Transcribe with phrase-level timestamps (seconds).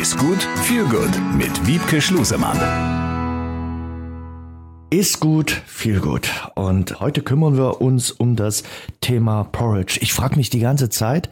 [0.00, 2.58] Ist gut, viel gut mit Wiebke Schlusemann.
[4.90, 6.28] Ist gut, viel gut.
[6.56, 8.64] Und heute kümmern wir uns um das
[9.00, 10.00] Thema Porridge.
[10.02, 11.30] Ich frage mich die ganze Zeit,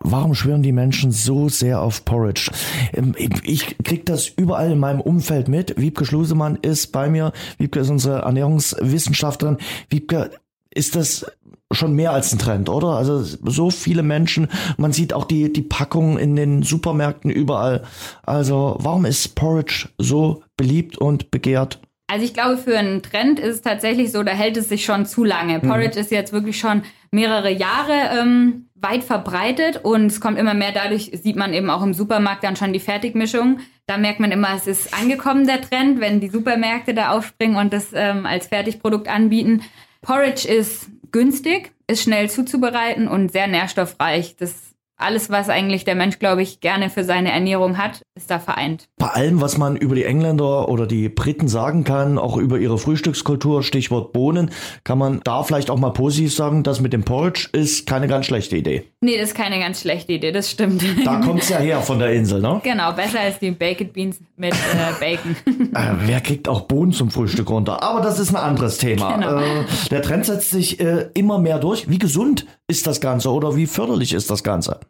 [0.00, 2.50] warum schwören die Menschen so sehr auf Porridge?
[2.92, 5.80] Ähm, ich krieg das überall in meinem Umfeld mit.
[5.80, 7.32] Wiebke Schlusemann ist bei mir.
[7.56, 9.56] Wiebke ist unsere Ernährungswissenschaftlerin.
[9.88, 10.30] Wiebke,
[10.74, 11.26] ist das
[11.72, 12.88] schon mehr als ein Trend, oder?
[12.88, 17.82] Also so viele Menschen, man sieht auch die, die Packungen in den Supermärkten überall.
[18.24, 21.80] Also warum ist Porridge so beliebt und begehrt?
[22.12, 25.06] Also ich glaube, für einen Trend ist es tatsächlich so, da hält es sich schon
[25.06, 25.58] zu lange.
[25.58, 25.68] Mhm.
[25.68, 30.72] Porridge ist jetzt wirklich schon mehrere Jahre ähm, weit verbreitet und es kommt immer mehr.
[30.72, 33.60] Dadurch sieht man eben auch im Supermarkt dann schon die Fertigmischung.
[33.86, 37.72] Da merkt man immer, es ist angekommen, der Trend, wenn die Supermärkte da aufspringen und
[37.72, 39.62] das ähm, als Fertigprodukt anbieten.
[40.02, 44.36] Porridge ist günstig, ist schnell zuzubereiten und sehr nährstoffreich.
[44.36, 48.38] Das alles, was eigentlich der Mensch, glaube ich, gerne für seine Ernährung hat, ist da
[48.38, 48.88] vereint.
[48.98, 52.78] Bei allem, was man über die Engländer oder die Briten sagen kann, auch über ihre
[52.78, 54.50] Frühstückskultur, Stichwort Bohnen,
[54.84, 58.26] kann man da vielleicht auch mal positiv sagen, dass mit dem Porridge ist keine ganz
[58.26, 58.84] schlechte Idee.
[59.00, 60.84] Nee, das ist keine ganz schlechte Idee, das stimmt.
[61.04, 62.60] Da kommt es ja her von der Insel, ne?
[62.62, 65.36] Genau, besser als die Baked Beans mit äh, Bacon.
[65.74, 67.82] äh, wer kriegt auch Bohnen zum Frühstück runter?
[67.82, 69.16] Aber das ist ein anderes Thema.
[69.16, 69.38] Genau.
[69.38, 71.90] Äh, der Trend setzt sich äh, immer mehr durch.
[71.90, 74.80] Wie gesund ist das Ganze oder wie förderlich ist das Ganze?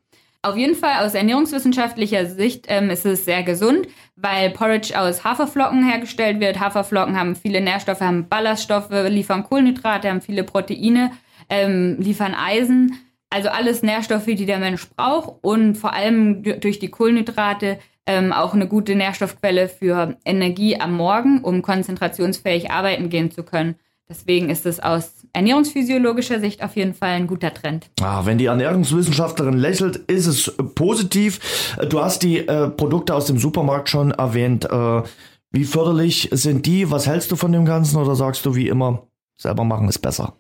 [0.45, 5.89] Auf jeden Fall aus ernährungswissenschaftlicher Sicht ähm, ist es sehr gesund, weil Porridge aus Haferflocken
[5.89, 6.59] hergestellt wird.
[6.59, 11.13] Haferflocken haben viele Nährstoffe, haben Ballaststoffe, liefern Kohlenhydrate, haben viele Proteine,
[11.49, 12.99] ähm, liefern Eisen.
[13.31, 18.53] Also alles Nährstoffe, die der Mensch braucht und vor allem durch die Kohlenhydrate ähm, auch
[18.53, 23.77] eine gute Nährstoffquelle für Energie am Morgen, um konzentrationsfähig arbeiten gehen zu können.
[24.09, 27.91] Deswegen ist es aus ernährungsphysiologischer Sicht auf jeden Fall ein guter Trend.
[28.01, 31.77] Ah, wenn die Ernährungswissenschaftlerin lächelt, ist es positiv.
[31.89, 34.65] Du hast die äh, Produkte aus dem Supermarkt schon erwähnt.
[34.65, 35.03] Äh,
[35.51, 36.91] wie förderlich sind die?
[36.91, 40.35] Was hältst du von dem Ganzen oder sagst du wie immer, selber machen ist besser?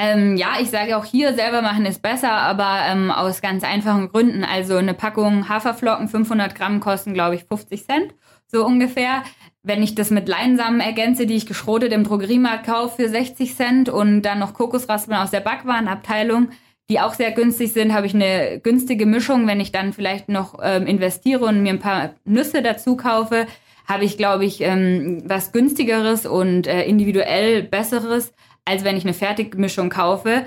[0.00, 4.10] Ähm, ja, ich sage auch hier, selber machen ist besser, aber ähm, aus ganz einfachen
[4.10, 4.44] Gründen.
[4.44, 8.14] Also eine Packung Haferflocken, 500 Gramm, kosten, glaube ich, 50 Cent,
[8.46, 9.24] so ungefähr.
[9.68, 13.88] Wenn ich das mit Leinsamen ergänze, die ich geschrotet im Drogeriemarkt kaufe für 60 Cent
[13.90, 16.48] und dann noch Kokosraspeln aus der Backwarenabteilung,
[16.88, 19.46] die auch sehr günstig sind, habe ich eine günstige Mischung.
[19.46, 23.46] Wenn ich dann vielleicht noch ähm, investiere und mir ein paar Nüsse dazu kaufe,
[23.86, 28.32] habe ich, glaube ich, ähm, was günstigeres und äh, individuell besseres,
[28.64, 30.46] als wenn ich eine Fertigmischung kaufe.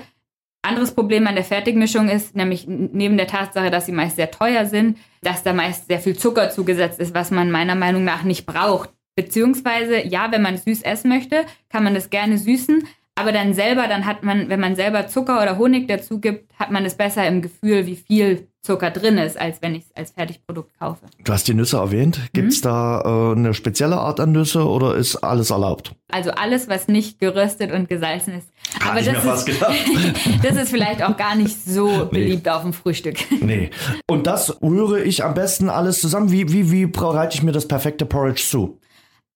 [0.62, 4.66] Anderes Problem an der Fertigmischung ist nämlich neben der Tatsache, dass sie meist sehr teuer
[4.66, 8.46] sind, dass da meist sehr viel Zucker zugesetzt ist, was man meiner Meinung nach nicht
[8.46, 8.90] braucht.
[9.14, 12.84] Beziehungsweise, ja, wenn man süß essen möchte, kann man das gerne süßen.
[13.14, 16.70] Aber dann selber, dann hat man, wenn man selber Zucker oder Honig dazu gibt, hat
[16.70, 20.10] man es besser im Gefühl, wie viel Zucker drin ist, als wenn ich es als
[20.12, 21.04] Fertigprodukt kaufe.
[21.22, 22.20] Du hast die Nüsse erwähnt.
[22.32, 22.68] Gibt es mhm.
[22.68, 25.94] da äh, eine spezielle Art an Nüsse oder ist alles erlaubt?
[26.10, 28.48] Also alles, was nicht geröstet und gesalzen ist.
[28.80, 29.60] Aber das ist,
[30.42, 33.16] das ist vielleicht auch gar nicht so beliebt auf dem Frühstück.
[33.42, 33.70] Nee.
[34.08, 36.30] Und das rühre ich am besten alles zusammen.
[36.30, 38.78] Wie, wie, wie bereite ich mir das perfekte Porridge zu?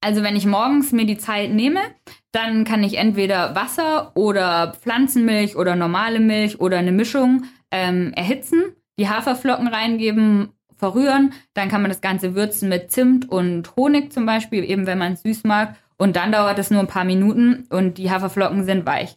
[0.06, 1.80] Also wenn ich morgens mir die Zeit nehme,
[2.30, 8.66] dann kann ich entweder Wasser oder Pflanzenmilch oder normale Milch oder eine Mischung ähm, erhitzen,
[9.00, 11.32] die Haferflocken reingeben, verrühren.
[11.54, 15.14] Dann kann man das Ganze würzen mit Zimt und Honig zum Beispiel, eben wenn man
[15.14, 15.74] es süß mag.
[15.98, 19.16] Und dann dauert es nur ein paar Minuten und die Haferflocken sind weich.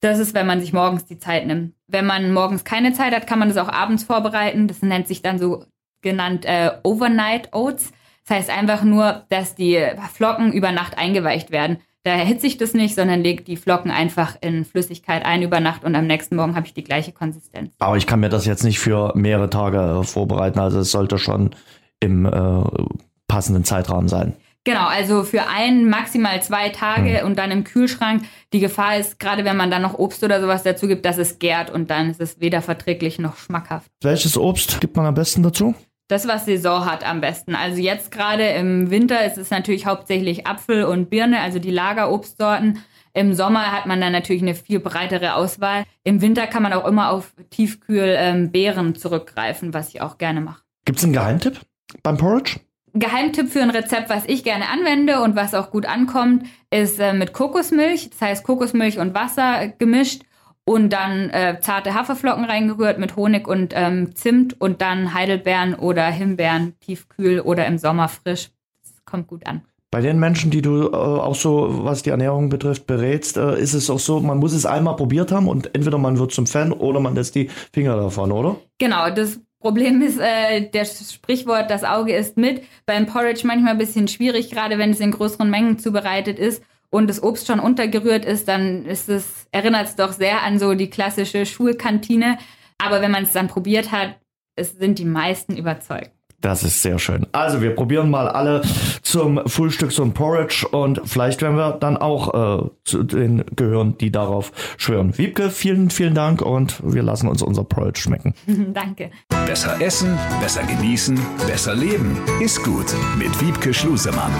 [0.00, 1.74] Das ist, wenn man sich morgens die Zeit nimmt.
[1.86, 4.68] Wenn man morgens keine Zeit hat, kann man das auch abends vorbereiten.
[4.68, 5.66] Das nennt sich dann so
[6.00, 7.92] genannt äh, Overnight Oats.
[8.30, 11.78] Das heißt einfach nur, dass die Flocken über Nacht eingeweicht werden.
[12.04, 15.82] Da erhitze ich das nicht, sondern lege die Flocken einfach in Flüssigkeit ein über Nacht
[15.82, 17.74] und am nächsten Morgen habe ich die gleiche Konsistenz.
[17.80, 21.56] Aber ich kann mir das jetzt nicht für mehrere Tage vorbereiten, also es sollte schon
[21.98, 22.62] im äh,
[23.26, 24.36] passenden Zeitrahmen sein.
[24.62, 27.26] Genau, also für ein, maximal zwei Tage hm.
[27.26, 28.22] und dann im Kühlschrank.
[28.52, 31.40] Die Gefahr ist, gerade wenn man dann noch Obst oder sowas dazu gibt, dass es
[31.40, 33.90] gärt und dann ist es weder verträglich noch schmackhaft.
[34.02, 35.74] Welches Obst gibt man am besten dazu?
[36.10, 37.54] Das, was Saison hat am besten.
[37.54, 42.80] Also jetzt gerade im Winter ist es natürlich hauptsächlich Apfel und Birne, also die Lagerobstsorten.
[43.12, 45.84] Im Sommer hat man dann natürlich eine viel breitere Auswahl.
[46.04, 50.62] Im Winter kann man auch immer auf Tiefkühl-Beeren ähm, zurückgreifen, was ich auch gerne mache.
[50.84, 51.60] Gibt es einen Geheimtipp
[52.02, 52.60] beim Porridge?
[52.92, 57.12] Geheimtipp für ein Rezept, was ich gerne anwende und was auch gut ankommt, ist äh,
[57.12, 58.10] mit Kokosmilch.
[58.10, 60.22] Das heißt Kokosmilch und Wasser gemischt
[60.64, 66.06] und dann äh, zarte Haferflocken reingerührt mit Honig und ähm, Zimt und dann Heidelbeeren oder
[66.06, 68.50] Himbeeren tiefkühl oder im Sommer frisch.
[68.82, 69.62] Das kommt gut an.
[69.90, 73.74] Bei den Menschen, die du äh, auch so, was die Ernährung betrifft, berätst, äh, ist
[73.74, 76.70] es auch so, man muss es einmal probiert haben und entweder man wird zum Fan
[76.72, 78.56] oder man lässt die Finger davon, oder?
[78.78, 83.78] Genau, das Problem ist, äh, das Sprichwort, das Auge ist mit, beim Porridge manchmal ein
[83.78, 88.24] bisschen schwierig, gerade wenn es in größeren Mengen zubereitet ist und das Obst schon untergerührt
[88.24, 92.38] ist, dann ist es, erinnert es doch sehr an so die klassische Schulkantine.
[92.78, 94.16] Aber wenn man es dann probiert hat,
[94.56, 96.10] es sind die meisten überzeugt.
[96.40, 97.26] Das ist sehr schön.
[97.32, 98.62] Also wir probieren mal alle
[99.02, 103.98] zum Frühstück so ein Porridge und vielleicht werden wir dann auch äh, zu den gehören,
[103.98, 105.18] die darauf schwören.
[105.18, 108.34] Wiebke, vielen, vielen Dank und wir lassen uns unser Porridge schmecken.
[108.72, 109.10] Danke.
[109.44, 112.18] Besser essen, besser genießen, besser leben.
[112.40, 112.86] Ist gut
[113.18, 114.32] mit Wiebke Schlusemann.